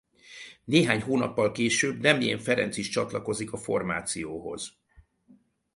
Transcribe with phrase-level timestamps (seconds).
[0.63, 4.73] Néhány hónappal később Demjén Ferenc is csatlakozik a formációhoz.